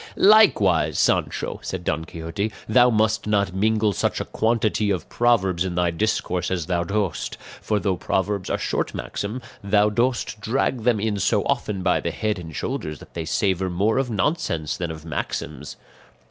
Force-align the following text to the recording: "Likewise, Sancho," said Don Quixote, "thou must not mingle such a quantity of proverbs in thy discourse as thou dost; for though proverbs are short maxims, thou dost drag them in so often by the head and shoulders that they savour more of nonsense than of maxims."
"Likewise, 0.15 0.97
Sancho," 0.97 1.59
said 1.61 1.83
Don 1.83 2.05
Quixote, 2.05 2.51
"thou 2.67 2.89
must 2.89 3.27
not 3.27 3.53
mingle 3.53 3.93
such 3.93 4.19
a 4.19 4.25
quantity 4.25 4.89
of 4.89 5.07
proverbs 5.09 5.63
in 5.63 5.75
thy 5.75 5.91
discourse 5.91 6.49
as 6.49 6.65
thou 6.65 6.83
dost; 6.83 7.37
for 7.61 7.79
though 7.79 7.97
proverbs 7.97 8.49
are 8.49 8.57
short 8.57 8.95
maxims, 8.95 9.43
thou 9.63 9.91
dost 9.91 10.39
drag 10.41 10.85
them 10.85 10.99
in 10.99 11.19
so 11.19 11.43
often 11.43 11.83
by 11.83 11.99
the 11.99 12.09
head 12.09 12.39
and 12.39 12.55
shoulders 12.55 12.97
that 12.97 13.13
they 13.13 13.25
savour 13.25 13.69
more 13.69 13.99
of 13.99 14.09
nonsense 14.09 14.75
than 14.75 14.89
of 14.89 15.05
maxims." 15.05 15.77